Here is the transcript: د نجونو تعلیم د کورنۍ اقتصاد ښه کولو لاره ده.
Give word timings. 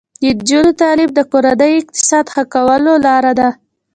د 0.21 0.25
نجونو 0.37 0.71
تعلیم 0.81 1.11
د 1.15 1.19
کورنۍ 1.31 1.73
اقتصاد 1.81 2.25
ښه 2.33 2.43
کولو 2.53 2.93
لاره 3.05 3.31
ده. 3.39 3.49